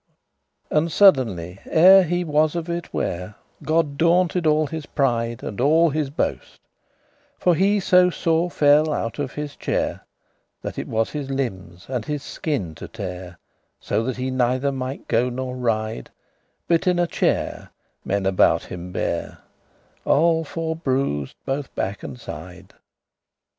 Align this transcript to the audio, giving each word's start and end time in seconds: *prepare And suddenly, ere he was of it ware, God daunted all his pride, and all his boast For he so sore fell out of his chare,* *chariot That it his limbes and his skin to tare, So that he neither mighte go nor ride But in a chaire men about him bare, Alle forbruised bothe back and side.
*prepare 0.63 0.77
And 0.79 0.91
suddenly, 0.91 1.59
ere 1.67 2.01
he 2.01 2.23
was 2.23 2.55
of 2.55 2.67
it 2.71 2.91
ware, 2.91 3.35
God 3.61 3.99
daunted 3.99 4.47
all 4.47 4.65
his 4.65 4.87
pride, 4.87 5.43
and 5.43 5.61
all 5.61 5.91
his 5.91 6.09
boast 6.09 6.59
For 7.37 7.53
he 7.53 7.79
so 7.79 8.09
sore 8.09 8.49
fell 8.49 8.91
out 8.91 9.19
of 9.19 9.33
his 9.33 9.55
chare,* 9.55 10.01
*chariot 10.01 10.05
That 10.75 10.79
it 10.79 10.87
his 11.09 11.29
limbes 11.29 11.85
and 11.87 12.03
his 12.05 12.23
skin 12.23 12.73
to 12.77 12.87
tare, 12.87 13.37
So 13.79 14.01
that 14.05 14.17
he 14.17 14.31
neither 14.31 14.71
mighte 14.71 15.07
go 15.07 15.29
nor 15.29 15.55
ride 15.55 16.09
But 16.67 16.87
in 16.87 16.97
a 16.97 17.05
chaire 17.05 17.69
men 18.03 18.25
about 18.25 18.63
him 18.63 18.91
bare, 18.91 19.37
Alle 20.03 20.43
forbruised 20.45 21.35
bothe 21.45 21.67
back 21.75 22.01
and 22.01 22.19
side. 22.19 22.73